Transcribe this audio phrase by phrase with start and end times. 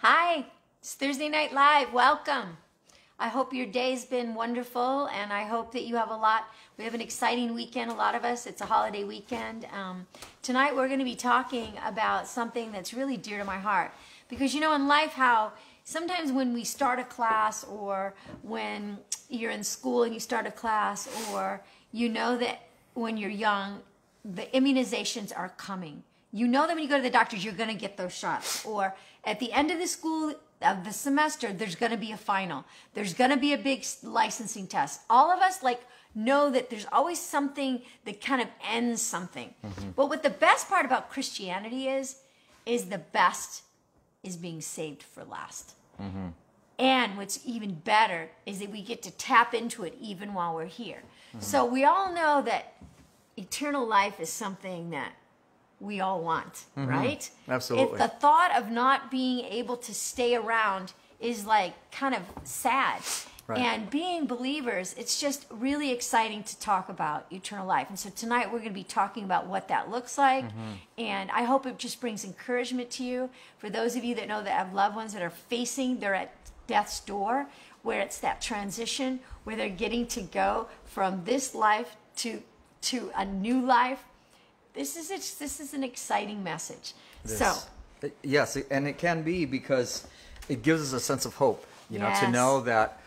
[0.00, 0.46] Hi,
[0.80, 1.92] it's Thursday Night Live.
[1.92, 2.56] Welcome.
[3.18, 6.44] I hope your day's been wonderful, and I hope that you have a lot.
[6.76, 8.46] We have an exciting weekend, a lot of us.
[8.46, 9.66] It's a holiday weekend.
[9.72, 10.06] Um,
[10.40, 13.90] tonight, we're going to be talking about something that's really dear to my heart.
[14.28, 15.50] Because, you know, in life, how
[15.82, 20.52] sometimes when we start a class, or when you're in school and you start a
[20.52, 21.60] class, or
[21.90, 23.80] you know that when you're young,
[24.24, 26.04] the immunizations are coming.
[26.30, 28.64] You know that when you go to the doctors, you're going to get those shots.
[28.64, 28.94] Or
[29.28, 32.64] at the end of the school of the semester, there's going to be a final.
[32.94, 35.02] There's going to be a big licensing test.
[35.10, 35.82] All of us like
[36.14, 39.54] know that there's always something that kind of ends something.
[39.64, 39.90] Mm-hmm.
[39.94, 42.16] But what the best part about Christianity is,
[42.64, 43.62] is the best
[44.24, 45.74] is being saved for last.
[46.00, 46.28] Mm-hmm.
[46.78, 50.64] And what's even better is that we get to tap into it even while we're
[50.64, 51.02] here.
[51.30, 51.40] Mm-hmm.
[51.40, 52.74] So we all know that
[53.36, 55.12] eternal life is something that
[55.80, 56.86] we all want, mm-hmm.
[56.86, 57.30] right?
[57.48, 57.92] Absolutely.
[57.92, 63.02] If the thought of not being able to stay around is like kind of sad.
[63.46, 63.60] Right.
[63.60, 67.88] And being believers, it's just really exciting to talk about eternal life.
[67.88, 70.44] And so tonight we're going to be talking about what that looks like.
[70.44, 70.72] Mm-hmm.
[70.98, 73.30] And I hope it just brings encouragement to you.
[73.56, 76.34] For those of you that know that have loved ones that are facing, they're at
[76.66, 77.46] death's door,
[77.82, 82.42] where it's that transition, where they're getting to go from this life to
[82.80, 84.04] to a new life
[84.74, 86.94] this is a, this is an exciting message.
[87.24, 87.54] This, so
[88.22, 90.06] yes, and it can be because
[90.48, 91.66] it gives us a sense of hope.
[91.90, 92.20] You yes.
[92.20, 93.00] know, to know that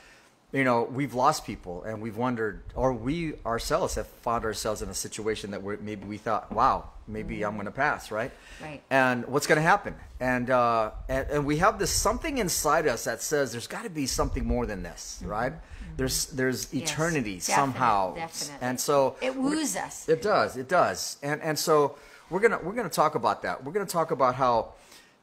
[0.52, 4.90] you know we've lost people and we've wondered, or we ourselves have found ourselves in
[4.90, 7.46] a situation that we maybe we thought, wow, maybe mm-hmm.
[7.46, 8.32] I'm going to pass, right?
[8.62, 8.82] Right.
[8.90, 9.96] And what's going to happen?
[10.20, 13.90] And, uh, and and we have this something inside us that says there's got to
[13.90, 15.32] be something more than this, mm-hmm.
[15.32, 15.54] right?
[15.98, 18.68] there's there's eternity yes, somehow definitely.
[18.68, 21.96] and so it woos us it does it does and and so
[22.30, 24.74] we're gonna we're gonna talk about that we're gonna talk about how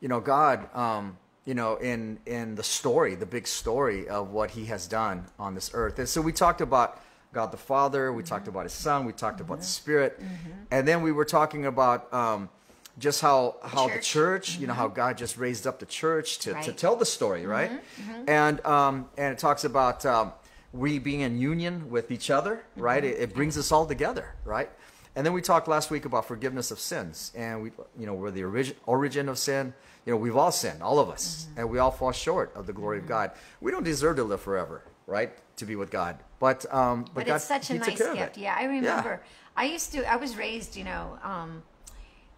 [0.00, 1.16] you know god um,
[1.48, 5.54] you know in in the story the big story of what he has done on
[5.54, 7.00] this earth and so we talked about
[7.32, 8.28] god the father we mm-hmm.
[8.28, 9.46] talked about his son we talked mm-hmm.
[9.46, 9.82] about the mm-hmm.
[9.82, 10.50] spirit mm-hmm.
[10.70, 12.50] and then we were talking about um,
[12.98, 13.96] just how how church.
[13.96, 14.96] the church, you know, how mm-hmm.
[14.96, 16.64] God just raised up the church to, right.
[16.64, 17.70] to tell the story, right?
[17.70, 18.10] Mm-hmm.
[18.10, 18.28] mm-hmm.
[18.28, 20.32] And um, and it talks about um,
[20.72, 23.04] we being in union with each other, right?
[23.04, 24.68] It, it, brings us all together, right?
[25.14, 28.30] And then we talked last week about forgiveness of sins, and we, you know, we're
[28.30, 29.74] the origin origin of sin.
[30.08, 31.60] You know, we've all sinned, all of us, mm-hmm.
[31.60, 33.04] and we all fall short of the glory mm-hmm.
[33.04, 33.30] of God.
[33.60, 35.32] We don't deserve to live forever, right?
[35.56, 38.38] To be with God, but um, but, but God, it's such a nice gift.
[38.38, 39.20] Yeah, I remember.
[39.22, 39.28] Yeah.
[39.54, 40.10] I used to.
[40.10, 41.18] I was raised, you know.
[41.22, 41.62] Um,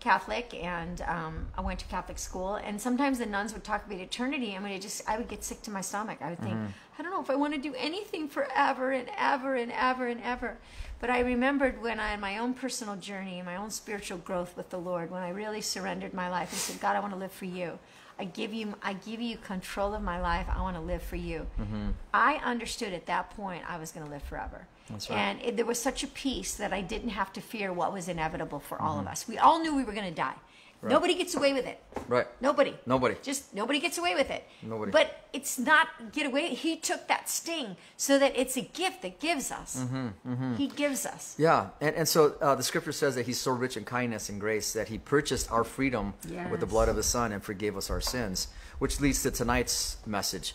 [0.00, 2.56] Catholic, and um, I went to Catholic school.
[2.56, 5.62] And sometimes the nuns would talk about eternity, and would just I would get sick
[5.62, 6.18] to my stomach.
[6.20, 6.66] I would think, mm-hmm.
[6.98, 10.20] I don't know if I want to do anything forever and ever and ever and
[10.22, 10.58] ever.
[11.00, 14.68] But I remembered when I, in my own personal journey, my own spiritual growth with
[14.68, 17.32] the Lord, when I really surrendered my life and said, God, I want to live
[17.32, 17.78] for you.
[18.20, 20.46] I give you, I give you control of my life.
[20.54, 21.46] I want to live for you.
[21.58, 21.88] Mm-hmm.
[22.12, 24.66] I understood at that point I was going to live forever.
[24.90, 25.10] Right.
[25.12, 28.08] And it, there was such a peace that I didn't have to fear what was
[28.08, 28.86] inevitable for mm-hmm.
[28.86, 29.12] all of mm-hmm.
[29.12, 29.26] us.
[29.26, 30.34] We all knew we were going to die.
[30.82, 30.90] Right.
[30.90, 31.82] Nobody gets away with it.
[32.08, 32.26] Right.
[32.40, 32.74] Nobody.
[32.86, 33.16] Nobody.
[33.22, 34.46] Just nobody gets away with it.
[34.62, 34.90] Nobody.
[34.90, 36.54] But it's not get away.
[36.54, 39.76] He took that sting so that it's a gift that gives us.
[39.76, 40.54] Mm-hmm, mm-hmm.
[40.54, 41.34] He gives us.
[41.38, 44.40] Yeah, and and so uh, the scripture says that He's so rich in kindness and
[44.40, 46.50] grace that He purchased our freedom yes.
[46.50, 48.48] with the blood of His Son and forgave us our sins,
[48.78, 50.54] which leads to tonight's message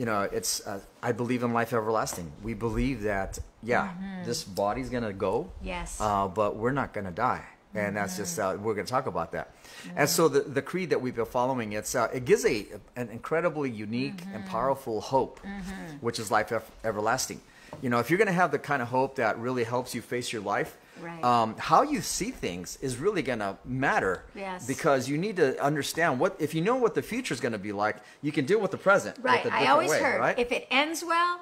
[0.00, 2.32] you know, it's uh, I believe in life everlasting.
[2.42, 4.24] We believe that yeah, mm-hmm.
[4.24, 5.52] this body's gonna go.
[5.62, 6.00] Yes.
[6.00, 7.44] Uh, but we're not gonna die,
[7.74, 9.54] and that's just uh, we're gonna talk about that.
[9.54, 9.98] Mm-hmm.
[9.98, 12.66] And so the the creed that we've been following, it's uh, it gives a
[12.96, 14.50] an incredibly unique and mm-hmm.
[14.50, 15.96] powerful hope, mm-hmm.
[16.00, 16.52] which is life
[16.84, 17.40] everlasting.
[17.82, 20.32] You know, if you're gonna have the kind of hope that really helps you face
[20.32, 21.24] your life, Right.
[21.24, 24.24] Um, how you see things is really going to matter.
[24.34, 24.66] Yes.
[24.66, 27.58] Because you need to understand what if you know what the future is going to
[27.58, 29.16] be like, you can deal with the present.
[29.20, 29.44] Right.
[29.50, 30.38] I always way, heard right?
[30.38, 31.40] if it ends well,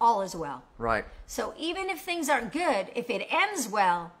[0.00, 0.62] all is well.
[0.78, 1.04] Right.
[1.26, 4.12] So even if things aren't good, if it ends well,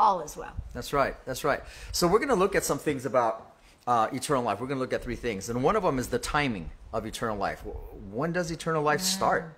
[0.00, 0.54] all is well.
[0.72, 1.14] That's right.
[1.26, 1.62] That's right.
[1.92, 3.52] So we're going to look at some things about
[3.86, 4.60] uh, eternal life.
[4.60, 7.06] We're going to look at three things, and one of them is the timing of
[7.06, 7.62] eternal life.
[8.10, 9.54] When does eternal life start?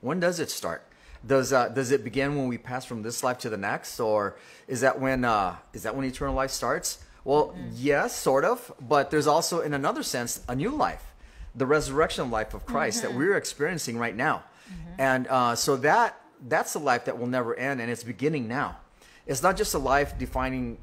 [0.00, 0.86] When does it start?
[1.26, 4.36] Does uh, does it begin when we pass from this life to the next, or
[4.66, 7.04] is that when uh, is that when eternal life starts?
[7.24, 7.68] Well, mm-hmm.
[7.74, 11.12] yes, sort of, but there's also, in another sense, a new life,
[11.54, 13.12] the resurrection life of Christ mm-hmm.
[13.12, 15.00] that we're experiencing right now, mm-hmm.
[15.00, 18.78] and uh, so that that's a life that will never end, and it's beginning now.
[19.30, 20.76] It's not just a life defining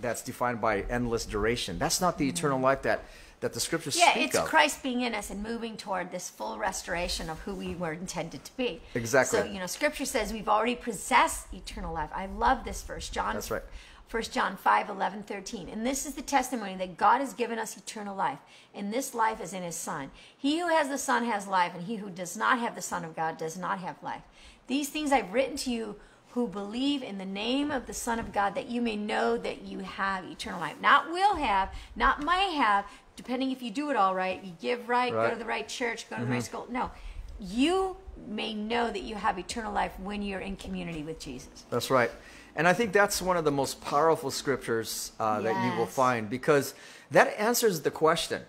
[0.00, 1.76] that's defined by endless duration.
[1.76, 2.64] That's not the eternal mm-hmm.
[2.64, 3.04] life that
[3.40, 4.46] that the scriptures yeah, it's of.
[4.46, 8.44] Christ being in us and moving toward this full restoration of who we were intended
[8.44, 8.80] to be.
[8.94, 9.40] Exactly.
[9.40, 12.10] So, you know, scripture says we've already possessed eternal life.
[12.14, 13.08] I love this verse.
[13.10, 13.62] John That's right.
[14.08, 15.68] 1 John 5 11, 13.
[15.68, 18.38] And this is the testimony that God has given us eternal life,
[18.72, 20.12] and this life is in his Son.
[20.36, 23.04] He who has the Son has life, and he who does not have the Son
[23.04, 24.22] of God does not have life.
[24.68, 25.96] These things I've written to you
[26.34, 29.62] who believe in the name of the Son of God, that you may know that
[29.62, 30.74] you have eternal life.
[30.80, 32.84] Not will have, not might have,
[33.14, 36.10] depending if you do it all right, you give right, go to the right church,
[36.10, 36.66] go to the right school.
[36.68, 36.90] No.
[37.38, 37.96] You
[38.26, 41.66] may know that you have eternal life when you're in community with Jesus.
[41.70, 42.10] That's right.
[42.56, 46.28] And I think that's one of the most powerful scriptures uh, that you will find
[46.28, 46.74] because
[47.12, 48.42] that answers the question.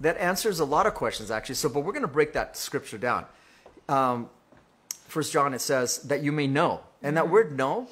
[0.00, 1.54] That answers a lot of questions, actually.
[1.54, 3.24] So, but we're going to break that scripture down.
[3.88, 4.28] Um,
[5.06, 6.80] First John, it says that you may know.
[7.02, 7.32] And that mm-hmm.
[7.32, 7.88] word know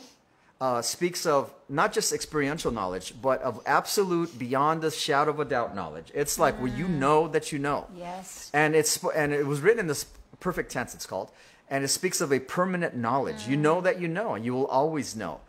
[0.60, 5.44] uh, speaks of not just experiential knowledge, but of absolute, beyond the shadow of a
[5.44, 6.10] doubt knowledge.
[6.14, 6.98] It's like, well, you mm.
[6.98, 7.86] know that you know.
[7.96, 8.50] Yes.
[8.54, 10.06] and it's and it was written in this
[10.40, 11.30] perfect tense it's called.
[11.68, 13.48] And it speaks of a permanent knowledge.
[13.48, 13.84] You know mm.
[13.84, 15.40] that you know and you will always know.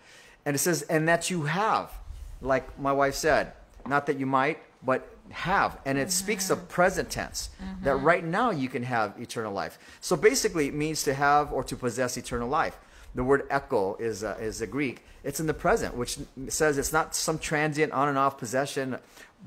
[0.45, 1.91] And it says and that you have
[2.41, 3.53] like my wife said
[3.87, 7.49] not that you might but have and it speaks of present tense
[7.81, 8.05] that mm-hmm.
[8.05, 11.75] right now you can have eternal life so basically it means to have or to
[11.75, 12.77] possess eternal life
[13.15, 16.93] the word echo is uh, is a greek it's in the present which says it's
[16.93, 18.97] not some transient on and off possession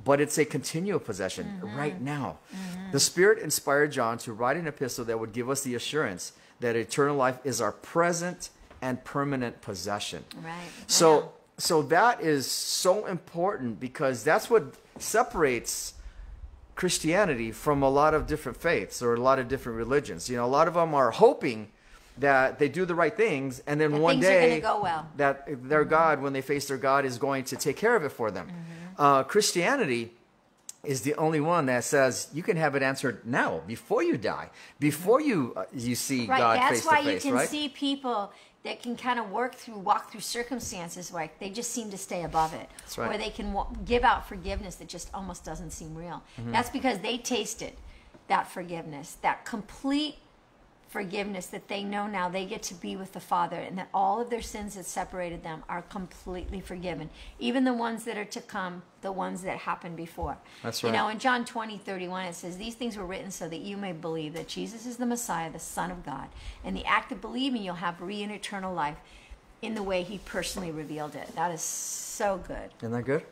[0.04, 1.76] but it's a continual possession mm-hmm.
[1.76, 2.38] right now.
[2.54, 2.92] Mm-hmm.
[2.92, 6.76] The Spirit inspired John to write an epistle that would give us the assurance that
[6.76, 8.50] eternal life is our present
[8.80, 10.24] and permanent possession.
[10.42, 10.54] Right.
[10.86, 11.32] So, Wow.
[11.58, 15.94] so that is so important because that's what separates
[16.74, 20.30] Christianity from a lot of different faiths or a lot of different religions.
[20.30, 21.68] You know, a lot of them are hoping
[22.18, 25.08] that they do the right things, and then That one day go well.
[25.16, 28.10] that their God, when they face their God, is going to take care of it
[28.10, 28.46] for them.
[28.48, 29.00] Mm-hmm.
[29.02, 30.10] Uh, Christianity
[30.84, 34.50] is the only one that says you can have it answered now, before you die,
[34.80, 36.38] before you uh, you see Right.
[36.38, 37.48] God That's face why to face, you can right?
[37.48, 38.32] see people
[38.64, 42.24] that can kind of work through, walk through circumstances where they just seem to stay
[42.24, 42.68] above it.
[42.78, 43.14] That's right.
[43.14, 46.22] Or they can wa- give out forgiveness that just almost doesn't seem real.
[46.40, 46.52] Mm-hmm.
[46.52, 47.74] That's because they tasted
[48.26, 50.16] that forgiveness, that complete
[50.88, 54.20] forgiveness that they know now they get to be with the Father and that all
[54.20, 57.10] of their sins that separated them are completely forgiven.
[57.38, 60.38] Even the ones that are to come, the ones that happened before.
[60.62, 60.90] That's right.
[60.90, 63.76] You know, in John 20, 31, it says, These things were written so that you
[63.76, 66.28] may believe that Jesus is the Messiah, the Son of God.
[66.64, 68.96] And the act of believing, you'll have re and eternal life
[69.60, 71.34] in the way he personally revealed it.
[71.34, 72.70] That is so good.
[72.80, 73.24] Isn't that good?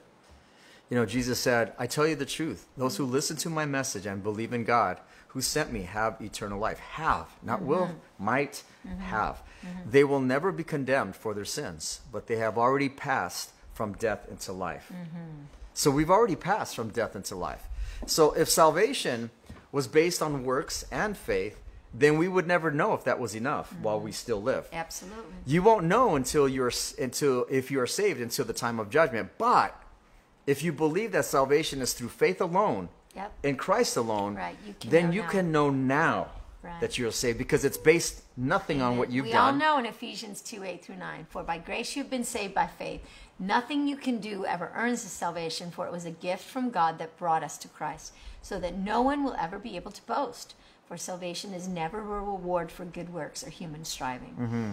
[0.90, 2.66] You know, Jesus said, I tell you the truth.
[2.76, 5.00] Those who listen to my message and believe in God
[5.36, 6.78] who sent me have eternal life.
[6.78, 8.24] Have, not will, Mm-hmm.
[8.24, 8.62] might,
[9.00, 9.42] have.
[9.86, 14.26] They will never be condemned for their sins, but they have already passed from death
[14.30, 14.90] into life.
[14.90, 15.42] Mm-hmm.
[15.74, 17.64] So we've already passed from death into life.
[18.06, 19.28] So if salvation
[19.72, 21.60] was based on works and faith,
[21.92, 24.66] then we would never know if that was enough while we still live.
[24.72, 25.34] Absolutely.
[25.44, 29.32] You won't know until you're until if you are saved until the time of judgment.
[29.36, 29.78] But
[30.46, 33.32] if you believe that salvation is through faith alone, Yep.
[33.42, 35.28] in Christ alone, Right, you then you now.
[35.28, 36.28] can know now
[36.62, 36.80] Right.
[36.80, 39.54] that you're saved because it's based nothing on what you've we done.
[39.54, 42.66] all know in Ephesians 2 8 through 9, for by grace you've been saved by
[42.66, 43.00] faith.
[43.38, 46.98] Nothing you can do ever earns the salvation, for it was a gift from God
[46.98, 50.54] that brought us to Christ, so that no one will ever be able to boast.
[50.88, 54.36] For salvation is never a reward for good works or human striving.
[54.38, 54.70] Mm-hmm.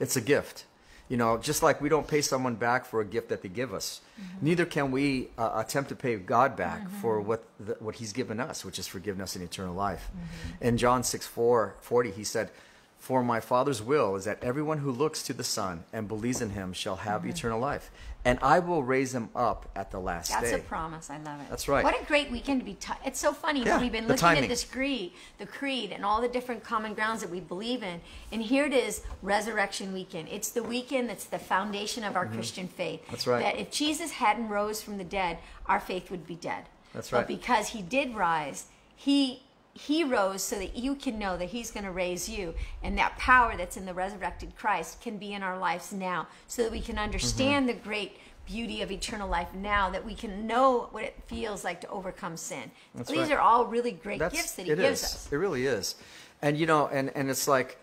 [0.00, 0.64] It's a gift.
[1.08, 3.72] You know, just like we don't pay someone back for a gift that they give
[3.72, 4.46] us, mm-hmm.
[4.46, 7.00] neither can we uh, attempt to pay God back mm-hmm.
[7.00, 10.08] for what the, what He's given us, which is forgiveness and eternal life.
[10.10, 10.64] Mm-hmm.
[10.64, 12.50] In John 6 4, 40, He said,
[12.98, 16.50] For my Father's will is that everyone who looks to the Son and believes in
[16.50, 17.90] Him shall have eternal life,
[18.26, 20.50] and I will raise him up at the last That's day.
[20.50, 21.10] That's a promise.
[21.10, 21.46] I love it.
[21.48, 21.84] That's right.
[21.84, 22.74] What a great weekend to be.
[22.74, 26.04] T- it's so funny Yeah, that we've been looking at this creed, the creed, and
[26.04, 28.00] all the different common grounds that we believe in.
[28.32, 30.26] And here it is, Resurrection Weekend.
[30.28, 33.02] It's the weekend that's the foundation of our Christian faith.
[33.02, 33.12] Mm-hmm.
[33.12, 33.42] That's right.
[33.44, 36.64] That if Jesus hadn't rose from the dead, our faith would be dead.
[36.94, 37.20] That's right.
[37.20, 38.64] But because He did rise,
[38.96, 39.44] He
[39.76, 43.16] he rose so that you can know that he's going to raise you and that
[43.18, 46.80] power that's in the resurrected christ can be in our lives now so that we
[46.80, 47.78] can understand Mm-hmm.
[47.78, 48.16] the great
[48.46, 52.36] beauty of eternal life now that we can know what it feels like to overcome
[52.36, 53.32] sin That's these right.
[53.32, 55.04] are all really great That's- gifts that he it gives is.
[55.14, 55.96] us It really is.
[56.42, 57.78] And you know, and, and it's like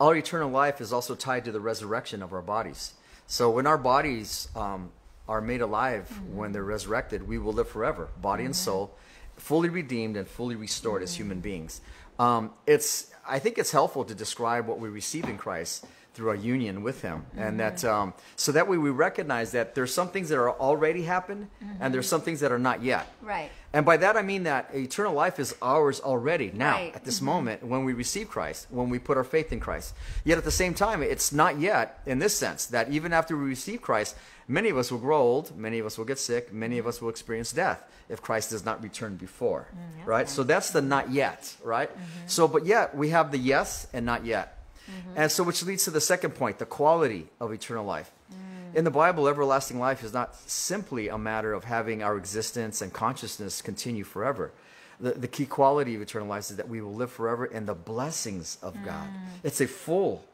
[0.00, 2.94] our eternal life is also tied to the resurrection of our bodies.
[3.26, 4.90] So when our bodies um,
[5.28, 6.36] are made alive Mm-hmm.
[6.36, 8.94] when they're resurrected, we will live forever, body and soul,
[9.42, 11.42] fully redeemed and fully restored as human Mm-hmm.
[11.42, 11.80] beings.
[12.18, 15.84] Um, it's I think it's helpful to describe what we receive in Christ
[16.14, 18.02] through our union with Him, and that Mm-hmm.
[18.02, 21.48] um, so that way we recognize that there's some things that are already happened,
[21.80, 23.04] and there's some things that are not yet.
[23.06, 23.26] Mm-hmm.
[23.26, 23.50] Right.
[23.72, 26.94] And by that I mean that eternal life is ours already now Right.
[26.94, 29.94] at this moment when we receive Christ, when we put our faith in Christ.
[30.24, 33.44] Yet at the same time, it's not yet in this sense that even after we
[33.56, 34.14] receive Christ,
[34.52, 37.00] Many of us will grow old, many of us will get sick, many of us
[37.00, 39.66] will experience death if Christ does not return before.
[39.72, 40.28] Mm, right?
[40.28, 41.90] So that's the not yet, right?
[41.90, 42.26] Mm-hmm.
[42.26, 44.62] So, but yet we have the yes and not yet.
[44.90, 45.12] Mm-hmm.
[45.16, 48.10] And so, which leads to the second point the quality of eternal life.
[48.30, 48.76] Mm.
[48.76, 52.92] In the Bible, everlasting life is not simply a matter of having our existence and
[52.92, 54.52] consciousness continue forever.
[55.00, 57.74] The, the key quality of eternal life is that we will live forever in the
[57.74, 59.08] blessings of God.
[59.08, 59.44] Mm.
[59.44, 60.26] It's a full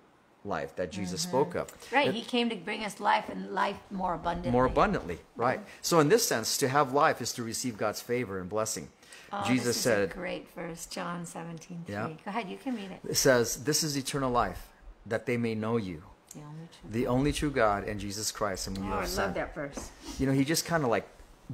[0.49, 1.69] life that Jesus spoke of.
[1.93, 2.09] Right.
[2.09, 4.51] It- He came to bring us life and life more abundantly.
[4.53, 5.61] more abundantly, right?
[5.83, 8.89] So, in this sense, to have life is to receive God's favor and blessing.
[9.33, 11.95] Oh, Jesus said, a great verse, John 17, 3.
[11.95, 12.09] Yeah.
[12.09, 13.01] Go ahead, you can read it.
[13.11, 14.69] it says, This is eternal life,
[15.05, 16.03] that they may know you,
[16.35, 16.93] The only truth.
[16.93, 19.35] the only true God, and Jesus Christ, and you Oh, I love sent.
[19.35, 19.91] that verse.
[20.19, 21.07] You know, he just kind of like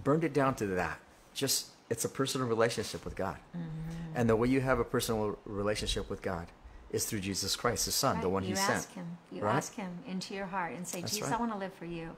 [0.04, 1.00] burned it down to that.
[1.34, 3.38] Just, it's a personal relationship with God.
[3.56, 4.16] Mm-hmm.
[4.16, 6.46] And the way you have a personal relationship with God
[6.94, 8.94] is through Jesus Christ, his son, the Right, one you he ask sent.
[8.96, 9.18] him.
[9.32, 9.56] You right?
[9.56, 11.36] ask him into your heart and say, That's Jesus, right.
[11.36, 12.10] I want to live for you.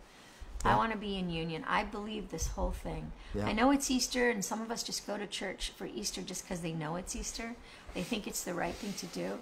[0.64, 0.73] Yeah.
[0.75, 1.64] I want to be in union.
[1.68, 3.12] I believe this whole thing.
[3.35, 3.47] Yeah.
[3.47, 6.45] I know it's Easter, and some of us just go to church for Easter just
[6.45, 7.54] because they know it's Easter.
[7.95, 9.38] They think it's the right thing to do.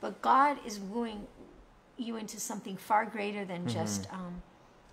[0.00, 1.26] But God is wooing
[1.96, 3.68] you into something far greater than Mm-hmm.
[3.78, 4.42] just um,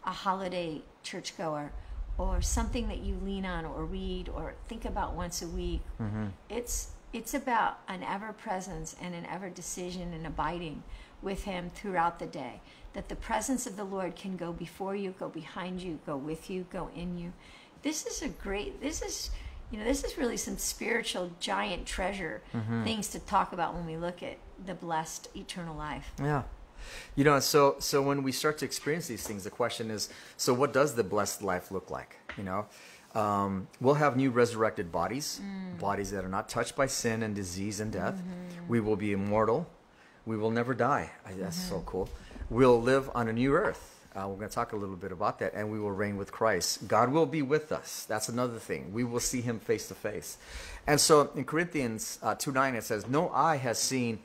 [0.06, 1.72] a holiday churchgoer
[2.18, 5.82] or something that you lean on or read or think about once a week.
[6.02, 6.26] Mm-hmm.
[6.50, 10.84] It's it's about an ever presence and an ever decision and abiding
[11.22, 12.62] with Him throughout the day.
[12.94, 16.50] That the presence of the Lord can go before you, go behind you, go with
[16.50, 17.34] you, go in you.
[17.82, 18.82] This is a great.
[18.82, 19.30] This is.
[19.72, 22.84] You know, this is really some spiritual giant treasure Mm-hmm.
[22.84, 26.12] things to talk about when we look at the blessed eternal life.
[26.22, 26.44] Yeah.
[27.16, 30.54] You know, so so when we start to experience these things, the question is, so
[30.54, 32.18] what does the blessed life look like?
[32.38, 32.68] You know,
[33.16, 35.40] um, we'll have new resurrected bodies,
[35.80, 38.22] bodies that are not touched by sin and disease and death.
[38.68, 39.68] We will be immortal.
[40.26, 41.12] We will never die.
[41.38, 42.10] That's so cool.
[42.50, 43.90] We'll live on a new earth.
[44.16, 46.32] Uh, we're going to talk a little bit about that, and we will reign with
[46.32, 46.88] Christ.
[46.88, 48.06] God will be with us.
[48.08, 48.94] That's another thing.
[48.94, 50.38] We will see Him face to face.
[50.86, 54.20] And so in Corinthians uh, 2 9, it says, No eye has seen,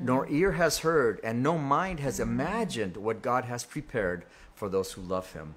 [0.00, 4.92] nor ear has heard, and no mind has imagined what God has prepared for those
[4.92, 5.54] who love Him.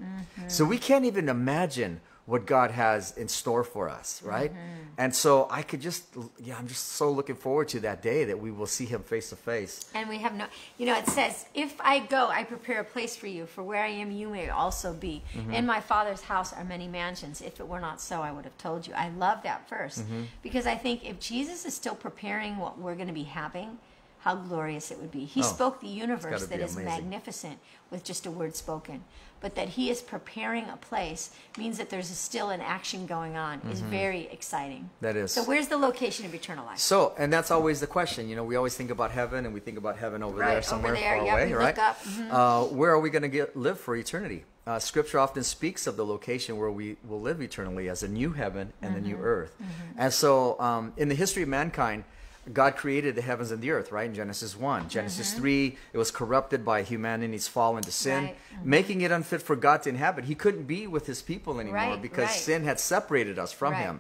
[0.48, 4.52] So we can't even imagine what God has in store for us, right?
[4.98, 6.06] And so I could just,
[6.42, 9.30] yeah, I'm just so looking forward to that day that we will see Him face
[9.30, 9.92] to face.
[9.94, 10.46] And we have no,
[10.80, 13.84] you know, it says, if I go, I prepare a place for you, for where
[13.84, 15.22] I am, you may also be.
[15.34, 15.54] Mm-hmm.
[15.54, 17.42] In my Father's house are many mansions.
[17.42, 18.94] If it were not so, I would have told you.
[18.94, 20.24] I love that verse Mm-hmm.
[20.42, 23.78] because I think if Jesus is still preparing what we're going to be having,
[24.26, 25.24] how glorious it would be.
[25.24, 26.84] He Oh, spoke the universe that is amazing.
[27.04, 27.60] magnificent
[27.92, 29.04] with just a word spoken.
[29.40, 31.30] But that he is preparing a place
[31.60, 34.86] means that there's still an action going on is very exciting.
[34.90, 35.06] Mm-hmm.
[35.06, 35.32] That is.
[35.34, 36.80] So where's the location of eternal life?
[36.80, 38.28] So, and that's always the question.
[38.28, 40.58] You know, we always think about heaven, and we think about heaven over Right, there
[40.58, 41.18] over somewhere there.
[41.18, 41.76] far Yep, away, right?
[41.76, 42.32] Mhm.
[42.32, 44.46] Uh, where are we going to get live for eternity?
[44.66, 48.32] Uh, scripture often speaks of the location where we will live eternally as a new
[48.34, 49.08] heaven and a Mm-hmm.
[49.10, 49.56] new earth.
[49.96, 52.06] And so, um, in the history of mankind,
[52.54, 54.06] God created the heavens and the earth, right?
[54.06, 54.88] In Genesis 1.
[54.90, 58.26] Genesis 3, it was corrupted by humanity's fall into sin, Mm-hmm.
[58.26, 58.36] Right.
[58.60, 58.70] Mm-hmm.
[58.70, 60.26] making it unfit for God to inhabit.
[60.26, 62.40] He couldn't be with his people anymore Right, because right.
[62.40, 64.00] sin had separated us from him.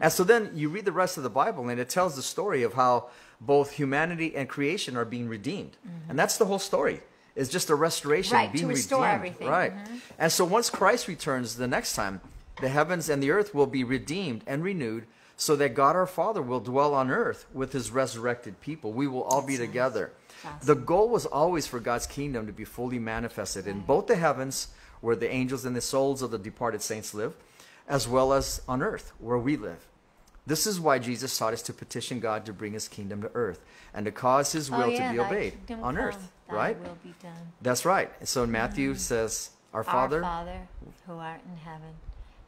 [0.00, 2.62] And so then you read the rest of the Bible, and it tells the story
[2.62, 3.08] of how
[3.40, 5.76] both humanity and creation are being redeemed.
[6.08, 7.00] And that's the whole story.
[7.34, 8.44] It's just a restoration, Mm-hmm.
[8.46, 9.14] Right, to being restore redeemed.
[9.16, 9.46] everything.
[9.48, 9.52] Mm-hmm.
[9.92, 10.02] Right.
[10.18, 12.20] And so once Christ returns the next time,
[12.60, 16.40] the heavens and the earth will be redeemed and renewed so that God our Father
[16.40, 18.92] will dwell on earth with his resurrected people.
[18.92, 19.66] We will all be nice.
[19.66, 20.12] together.
[20.44, 20.66] Awesome.
[20.66, 24.68] The goal was always for God's kingdom to be fully manifested in both the heavens,
[25.00, 27.34] where the angels and the souls of the departed saints live,
[27.86, 29.86] as well as on earth, where we live.
[30.46, 33.60] This is why Jesus taught us to petition God to bring his kingdom to earth
[33.92, 36.78] and to cause his oh, will oh, yeah, to be obeyed on come, earth, right?
[36.80, 37.52] will be done.
[37.60, 38.10] That's right.
[38.26, 40.68] So in Matthew it says, Our Father, Our Father,
[41.06, 41.94] who art in heaven,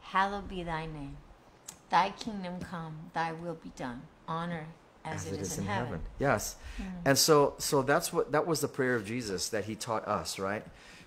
[0.01, 1.17] hallowed be thy name.
[1.89, 4.67] Thy kingdom come, thy will be done, on earth
[5.05, 5.99] as, it is, in heaven.
[6.19, 6.55] Yes.
[6.77, 6.83] Hmm.
[7.05, 10.37] And so so that's what that was the prayer of Jesus that he taught us,
[10.37, 10.63] right?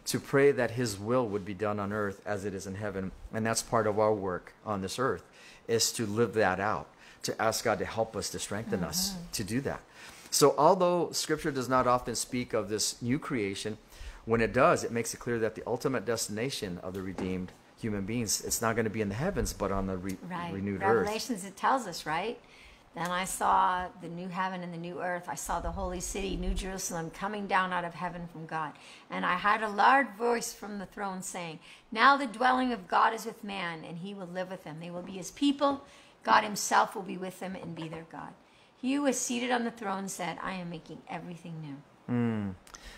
[0.06, 3.12] To pray that his will would be done on earth as it is in heaven.
[3.32, 5.22] And that's part of our work on this earth
[5.68, 6.88] is to live that out,
[7.22, 9.22] to ask God to help us to strengthen us Mm-hmm.
[9.32, 9.80] to do that.
[10.30, 13.78] So although scripture does not often speak of this new creation,
[14.24, 18.06] when it does, it makes it clear that the ultimate destination of the redeemed human
[18.06, 20.52] beings, it's not going to be in the heavens, but on the re- Right.
[20.54, 21.02] renewed earth.
[21.06, 22.38] Revelations, it tells us, right?
[22.94, 25.24] Then I saw the new heaven and the new earth.
[25.26, 28.72] I saw the holy city, New Jerusalem, coming down out of heaven from God.
[29.10, 31.58] And I heard a loud voice from the throne saying,
[31.90, 34.76] Now the dwelling of God is with man, and he will live with them.
[34.80, 35.84] They will be his people.
[36.22, 38.34] God himself will be with them and be their God.
[38.76, 41.76] He who is seated on the throne said, I am making everything new.
[42.14, 42.50] Hmm.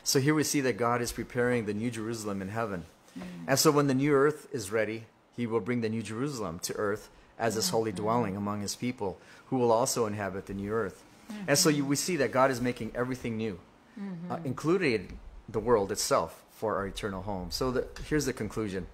[0.02, 2.84] So here we see that God is preparing the new Jerusalem in heaven.
[3.18, 3.22] Mm.
[3.46, 5.04] And so when the new earth is ready,
[5.36, 8.02] he will bring the new Jerusalem to earth as his holy mm-hmm.
[8.02, 11.02] dwelling among his people, who will also inhabit the new earth.
[11.48, 11.90] And so you, mm-hmm.
[11.90, 13.58] we see that God is making everything new,
[13.98, 14.30] mm-hmm.
[14.30, 15.18] uh, including
[15.48, 17.50] the world itself for our eternal home.
[17.50, 18.86] So the, here's the conclusion.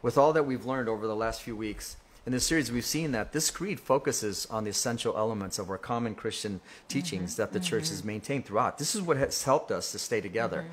[0.00, 3.10] With all that we've learned over the last few weeks, in this series, we've seen
[3.12, 7.58] that this creed focuses on the essential elements of our common Christian teachings that the
[7.58, 8.78] church has maintained throughout.
[8.78, 10.64] This is what has helped us to stay together.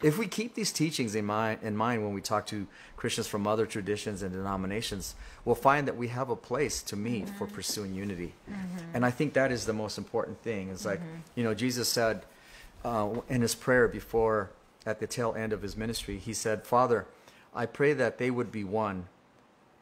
[0.00, 3.46] If we keep these teachings in mind, in mind when we talk to Christians from
[3.48, 7.54] other traditions and denominations, we'll find that we have a place to meet for mm-hmm.
[7.54, 8.32] pursuing unity.
[8.48, 8.94] Mm-hmm.
[8.94, 10.70] And I think that is the most important thing.
[10.70, 11.16] It's like, mm-hmm.
[11.34, 12.22] you know, Jesus said
[12.84, 14.50] uh, in his prayer before,
[14.86, 17.06] at the tail end of his ministry, he said, Father,
[17.54, 19.08] I pray that they would be one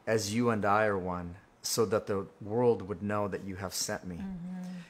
[0.07, 3.73] as you and I are one, so that the world would know that you have
[3.73, 4.19] sent me.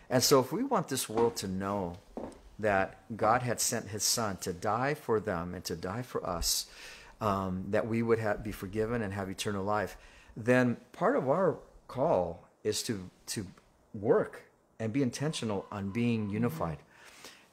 [0.10, 1.98] And so, if we want this world to know
[2.60, 6.66] that God had sent his son to die for them and to die for us,
[7.22, 9.98] um, that we would have, be forgiven and have eternal life,
[10.36, 13.46] then part of our call is to, to
[13.94, 14.44] work
[14.80, 16.34] and be intentional on being mm-hmm.
[16.34, 16.78] unified.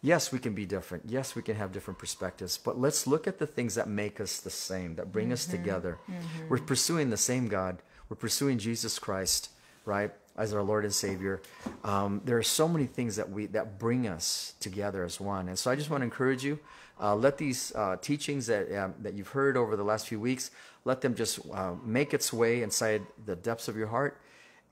[0.02, 1.04] Yes, we can be different.
[1.06, 2.58] Yes, we can have different perspectives.
[2.58, 5.56] But let's look at the things that make us the same, that bring us mm-hmm.
[5.56, 5.98] together.
[6.10, 6.48] Mm-hmm.
[6.50, 7.78] We're pursuing the same God.
[8.10, 9.48] We're pursuing Jesus Christ,
[9.86, 11.42] right, as our Lord and Savior.
[11.84, 15.48] Um, there are so many things that we that bring us together as one.
[15.48, 16.58] And so I just want to encourage you.
[17.00, 20.50] Uh, let these uh, teachings that um, that you've heard over the last few weeks,
[20.84, 24.20] let them just uh, make its way inside the depths of your heart.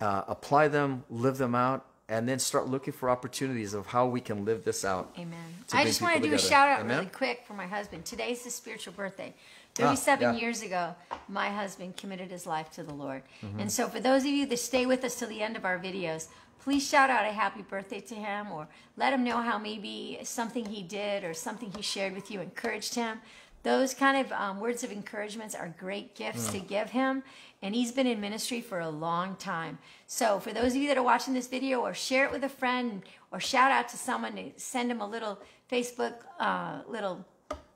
[0.01, 4.21] Uh, apply them, live them out, and then start looking for opportunities of how we
[4.21, 5.15] can live this out.
[5.17, 5.39] Amen.
[5.73, 6.99] I just want to do a shout out Amen?
[6.99, 8.05] really quick for my husband.
[8.05, 9.33] Today's his spiritual birthday.
[9.81, 10.41] Ah, 37 yeah.
[10.41, 10.95] years ago,
[11.29, 13.23] my husband committed his life to the Lord.
[13.43, 13.61] Mm-hmm.
[13.61, 15.79] And so, for those of you that stay with us till the end of our
[15.79, 16.29] videos,
[16.61, 20.67] please shout out a happy birthday to him or let him know how maybe something
[20.67, 23.19] he did or something he shared with you encouraged him.
[23.63, 26.53] Those kind of um, words of encouragements are great gifts Mm.
[26.53, 27.23] to give him.
[27.63, 29.79] And he's been in ministry for a long time.
[30.07, 32.49] So, for those of you that are watching this video, or share it with a
[32.49, 35.39] friend, or shout out to someone to send him a little
[35.71, 37.25] Facebook uh, little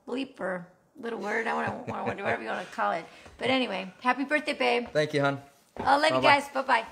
[0.07, 0.67] bleep or
[0.99, 1.47] little word.
[1.47, 3.05] I want to, whatever you want to call it.
[3.37, 4.87] But anyway, happy birthday, babe.
[4.93, 5.41] Thank you, hon.
[5.77, 6.21] I love you Bye-bye.
[6.21, 6.49] guys.
[6.53, 6.85] Bye bye.